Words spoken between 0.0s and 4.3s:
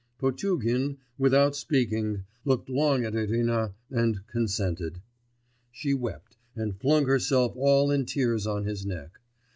Potugin, without speaking, looked long at Irina, and